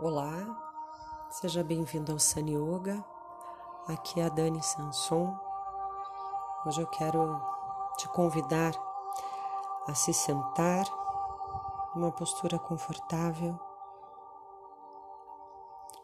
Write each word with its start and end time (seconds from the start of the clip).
Olá, 0.00 1.26
seja 1.28 1.64
bem-vindo 1.64 2.12
ao 2.12 2.20
Sun 2.20 2.46
Yoga. 2.46 3.04
Aqui 3.88 4.20
é 4.20 4.26
a 4.26 4.28
Dani 4.28 4.62
Sanson. 4.62 5.36
Hoje 6.64 6.80
eu 6.80 6.86
quero 6.86 7.42
te 7.96 8.08
convidar 8.10 8.72
a 9.88 9.94
se 9.96 10.14
sentar 10.14 10.86
numa 11.96 12.12
postura 12.12 12.60
confortável, 12.60 13.58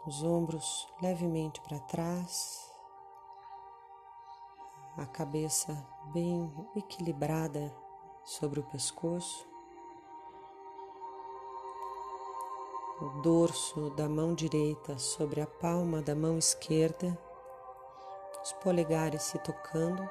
os 0.05 0.25
ombros 0.25 0.93
levemente 1.01 1.61
para 1.61 1.79
trás, 1.79 2.69
a 4.97 5.07
cabeça 5.07 5.73
bem 6.07 6.53
equilibrada 6.75 7.73
sobre 8.25 8.59
o 8.59 8.65
pescoço. 8.65 9.54
O 13.05 13.11
dorso 13.21 13.91
da 13.91 14.09
mão 14.09 14.35
direita 14.35 14.97
sobre 14.99 15.43
a 15.43 15.47
palma 15.47 16.01
da 16.01 16.15
mão 16.15 16.39
esquerda, 16.39 17.19
os 18.43 18.53
polegares 18.55 19.23
se 19.25 19.39
tocando. 19.39 20.09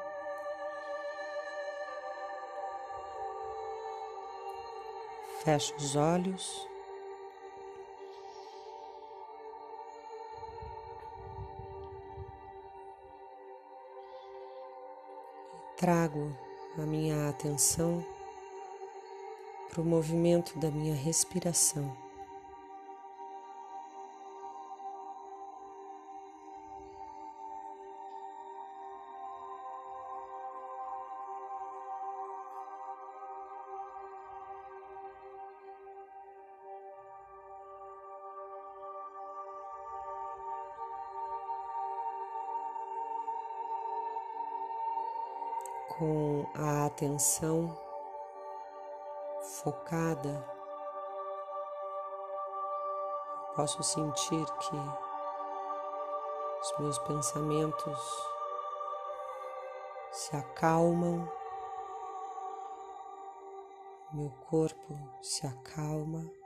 Fecha 5.43 5.75
os 5.75 5.95
olhos. 5.95 6.69
Trago 15.77 16.31
a 16.77 16.81
minha 16.81 17.27
atenção 17.27 18.05
para 19.69 19.81
o 19.81 19.85
movimento 19.85 20.57
da 20.59 20.69
minha 20.69 20.93
respiração. 20.93 22.02
Com 45.89 46.45
a 46.55 46.85
atenção 46.85 47.77
focada, 49.41 50.45
posso 53.55 53.83
sentir 53.83 54.45
que 54.45 54.75
os 56.61 56.79
meus 56.79 56.97
pensamentos 56.99 58.27
se 60.11 60.35
acalmam, 60.35 61.29
meu 64.11 64.31
corpo 64.49 64.97
se 65.21 65.45
acalma. 65.45 66.42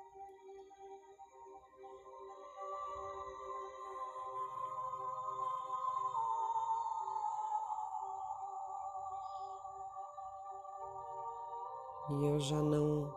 E 12.10 12.26
eu 12.26 12.40
já 12.40 12.62
não 12.62 13.14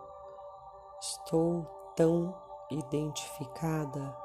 estou 1.00 1.64
tão 1.96 2.34
identificada 2.70 4.16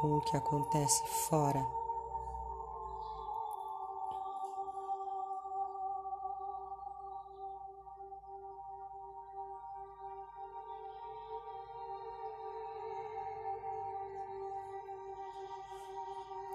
com 0.00 0.18
o 0.18 0.20
que 0.20 0.36
acontece 0.36 1.06
fora. 1.28 1.64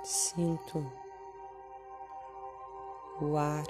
Sinto 0.03 0.98
o 3.21 3.37
ar 3.37 3.65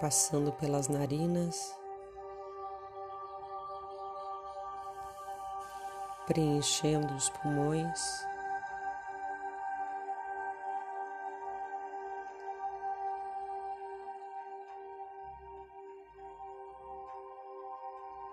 passando 0.00 0.52
pelas 0.52 0.88
narinas, 0.88 1.74
preenchendo 6.26 7.14
os 7.14 7.30
pulmões. 7.30 8.26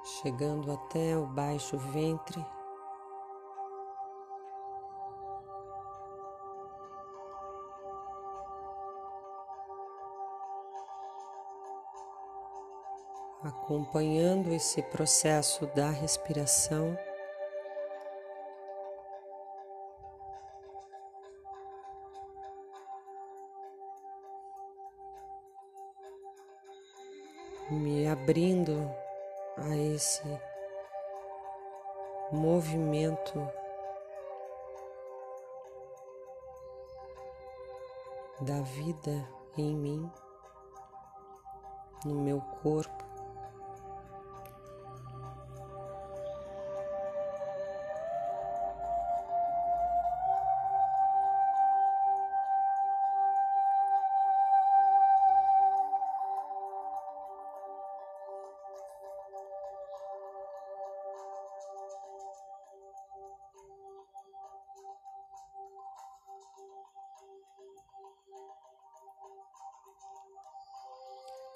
Chegando 0.03 0.71
até 0.73 1.17
o 1.17 1.25
baixo 1.25 1.77
ventre. 1.77 2.45
Acompanhando 13.43 14.53
esse 14.53 14.81
processo 14.83 15.65
da 15.67 15.89
respiração. 15.89 16.97
Me 27.69 28.07
abrindo 28.07 28.89
a 29.57 29.75
esse 29.75 30.23
movimento 32.31 33.39
da 38.41 38.59
vida 38.61 39.25
em 39.57 39.75
mim, 39.75 40.11
no 42.03 42.15
meu 42.15 42.41
corpo. 42.61 43.10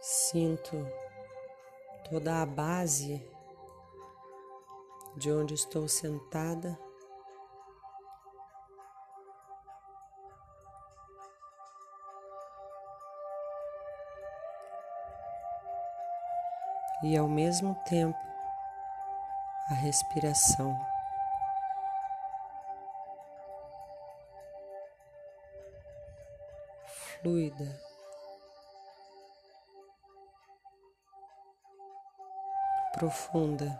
Sinto 0.07 0.87
toda 2.07 2.43
a 2.43 2.45
base 2.45 3.27
de 5.17 5.31
onde 5.31 5.55
estou 5.55 5.87
sentada. 5.87 6.77
E 17.01 17.17
ao 17.17 17.27
mesmo 17.27 17.73
tempo 17.85 18.19
a 19.71 19.73
respiração. 19.73 20.79
Fluida. 26.85 27.94
Profunda. 32.95 33.77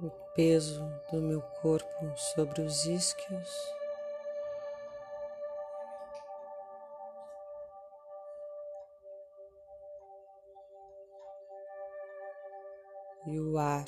O 0.00 0.10
peso 0.36 0.84
do 1.10 1.20
meu 1.20 1.40
corpo 1.60 1.88
sobre 2.34 2.62
os 2.62 2.86
isquios. 2.86 3.83
E 13.26 13.40
o 13.40 13.58
ar. 13.58 13.84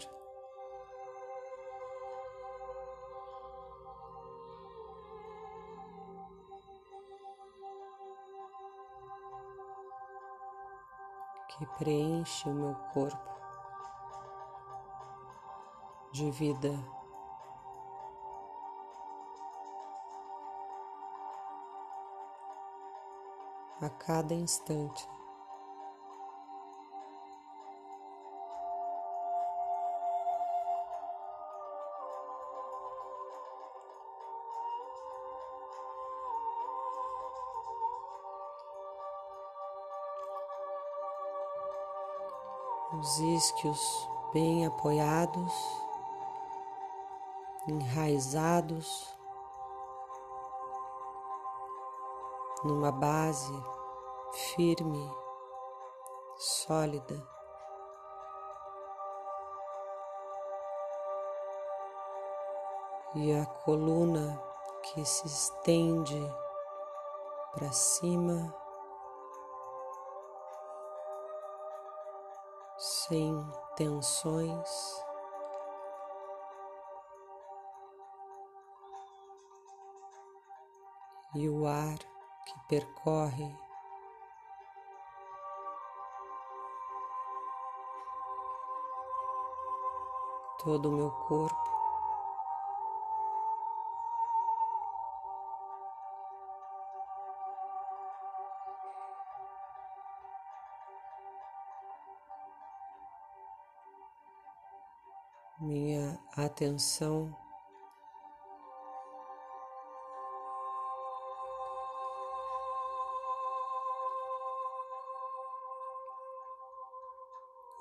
Que 11.49 11.67
preenche 11.79 12.49
o 12.49 12.53
meu 12.53 12.75
corpo 12.93 13.37
de 16.13 16.31
vida. 16.31 16.73
A 23.81 23.91
cada 23.91 24.35
instante. 24.35 25.16
Os 42.99 43.19
isquios 43.19 44.09
bem 44.33 44.67
apoiados, 44.67 45.53
enraizados 47.69 49.15
numa 52.65 52.91
base 52.91 53.53
firme, 54.55 55.11
sólida. 56.37 57.23
E 63.15 63.33
a 63.33 63.47
coluna 63.47 64.43
que 64.83 65.05
se 65.05 65.27
estende 65.27 66.21
para 67.55 67.73
cima 67.73 68.55
sem 73.09 73.35
tensões. 73.77 75.05
E 81.35 81.49
o 81.49 81.67
ar 81.67 81.99
que 81.99 82.59
percorre 82.69 83.55
todo 90.59 90.89
o 90.89 90.93
meu 90.93 91.11
corpo. 91.11 91.76
Atenção 106.57 107.37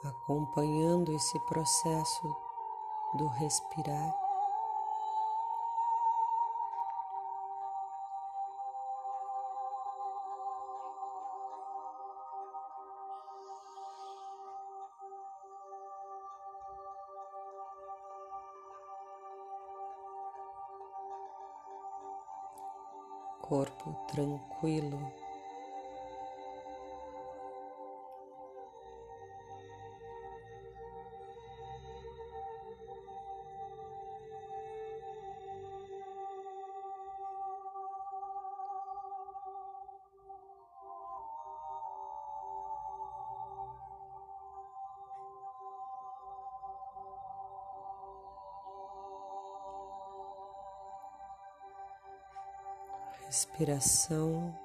acompanhando 0.03 1.13
esse 1.13 1.39
processo 1.47 2.35
do 3.17 3.27
respirar. 3.29 4.24
Corpo 23.47 23.95
tranquilo. 24.07 25.24
Respiração. 53.35 54.55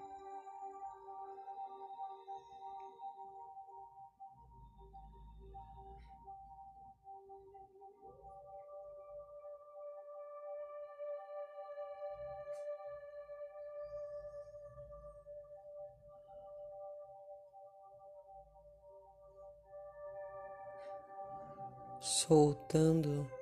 Soltando 22.01 23.40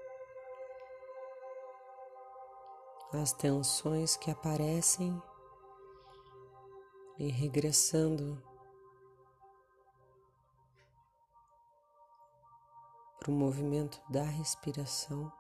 as 3.21 3.33
tensões 3.33 4.17
que 4.17 4.31
aparecem 4.31 5.21
e 7.19 7.29
regressando 7.29 8.41
para 13.19 13.31
o 13.31 13.35
movimento 13.35 14.01
da 14.09 14.23
respiração, 14.23 15.33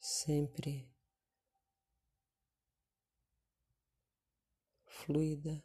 sempre 0.00 0.90
fluida, 4.86 5.62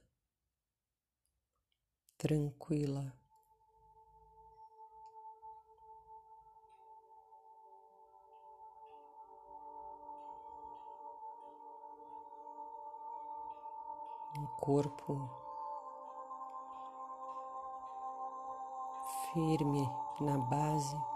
tranquila. 2.17 3.22
Um 14.43 14.47
corpo 14.59 15.29
firme 19.31 19.89
na 20.19 20.37
base. 20.37 21.12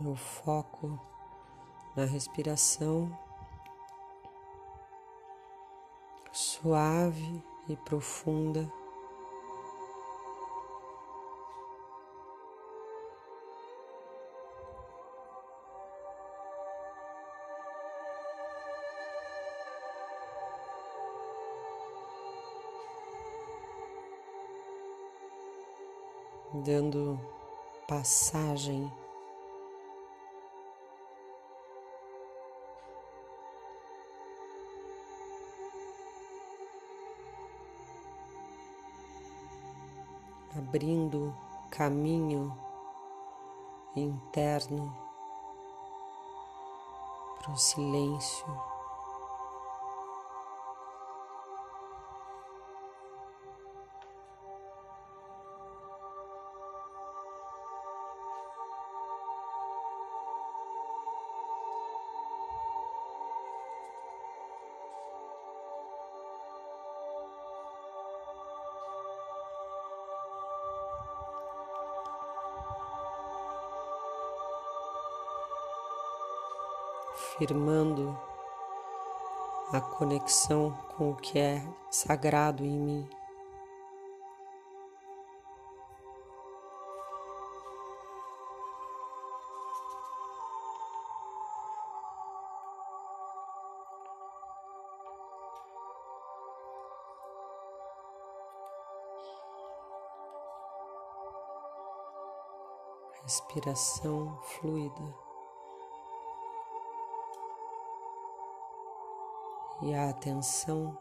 Meu 0.00 0.14
foco 0.14 0.98
na 1.96 2.04
respiração 2.04 3.10
suave 6.32 7.42
e 7.68 7.76
profunda. 7.76 8.70
Dando 26.64 27.18
passagem 27.86 28.90
abrindo 40.58 41.32
caminho 41.70 42.52
interno 43.94 44.92
para 47.38 47.52
o 47.52 47.56
silêncio. 47.56 48.77
Firmando 77.36 78.16
a 79.72 79.80
conexão 79.80 80.70
com 80.96 81.10
o 81.10 81.16
que 81.16 81.38
é 81.38 81.62
sagrado 81.90 82.64
em 82.64 82.78
mim. 82.78 83.08
Respiração 103.22 104.40
fluida. 104.42 105.27
E 109.82 109.94
a 109.94 110.08
atenção 110.08 110.96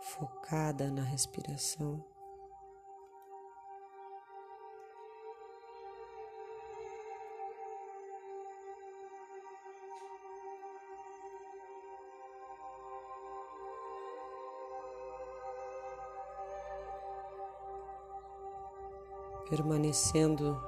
focada 0.00 0.90
na 0.90 1.02
respiração. 1.02 2.02
Permanecendo 19.48 20.60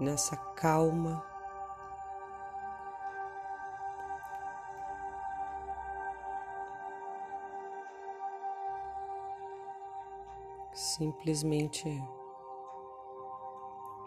nessa 0.00 0.36
calma 0.36 1.29
simplesmente 11.00 11.88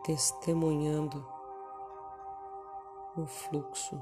testemunhando 0.03 1.27
o 3.17 3.25
fluxo. 3.25 3.99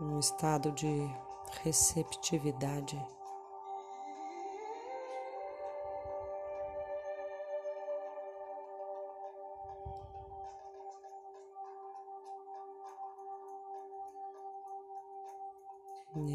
Um 0.00 0.20
estado 0.20 0.70
de 0.70 1.10
receptividade. 1.64 3.04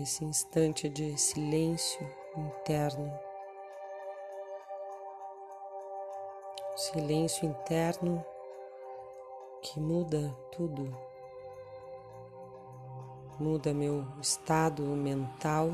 Nesse 0.04 0.26
instante 0.26 0.90
de 0.90 1.18
silêncio 1.18 2.06
interno. 2.36 3.10
Silêncio 6.76 7.48
interno 7.48 8.22
que 9.62 9.80
muda 9.80 10.36
tudo, 10.52 10.94
muda 13.40 13.74
meu 13.74 14.06
estado 14.22 14.84
mental, 14.84 15.72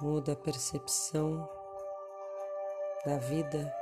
muda 0.00 0.34
a 0.34 0.36
percepção 0.36 1.44
da 3.04 3.16
vida. 3.18 3.74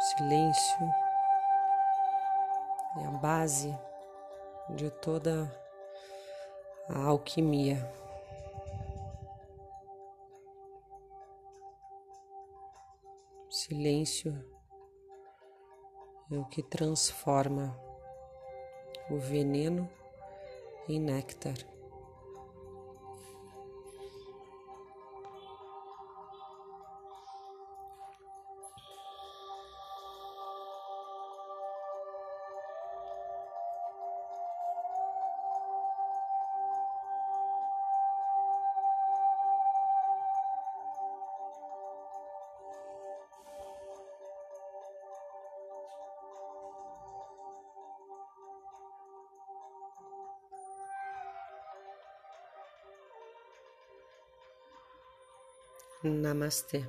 Silêncio 0.00 1.03
é 2.96 3.06
a 3.06 3.10
base 3.10 3.76
de 4.70 4.90
toda 4.90 5.50
a 6.88 7.04
alquimia. 7.04 7.78
Silêncio 13.50 14.32
é 16.30 16.36
o 16.36 16.44
que 16.44 16.62
transforma 16.62 17.76
o 19.10 19.18
veneno 19.18 19.88
em 20.88 21.00
néctar. 21.00 21.73
Namaste. 56.04 56.84